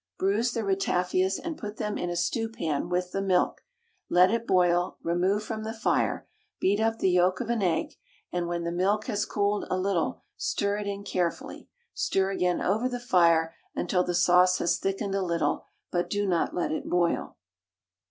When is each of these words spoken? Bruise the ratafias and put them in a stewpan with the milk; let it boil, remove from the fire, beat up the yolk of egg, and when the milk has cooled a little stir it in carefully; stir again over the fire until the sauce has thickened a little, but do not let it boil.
Bruise 0.17 0.51
the 0.53 0.61
ratafias 0.63 1.37
and 1.37 1.59
put 1.59 1.77
them 1.77 1.95
in 1.95 2.09
a 2.09 2.15
stewpan 2.15 2.89
with 2.89 3.11
the 3.11 3.21
milk; 3.21 3.61
let 4.09 4.31
it 4.31 4.47
boil, 4.47 4.97
remove 5.03 5.43
from 5.43 5.63
the 5.63 5.75
fire, 5.75 6.27
beat 6.59 6.79
up 6.79 6.97
the 6.97 7.11
yolk 7.11 7.39
of 7.39 7.51
egg, 7.51 7.93
and 8.31 8.47
when 8.47 8.63
the 8.63 8.71
milk 8.71 9.05
has 9.05 9.25
cooled 9.27 9.67
a 9.69 9.77
little 9.77 10.23
stir 10.37 10.77
it 10.77 10.87
in 10.87 11.03
carefully; 11.03 11.69
stir 11.93 12.31
again 12.31 12.59
over 12.63 12.89
the 12.89 12.99
fire 12.99 13.53
until 13.75 14.03
the 14.03 14.15
sauce 14.15 14.57
has 14.57 14.79
thickened 14.79 15.13
a 15.13 15.21
little, 15.21 15.65
but 15.91 16.09
do 16.09 16.25
not 16.25 16.55
let 16.55 16.71
it 16.71 16.89
boil. 16.89 17.37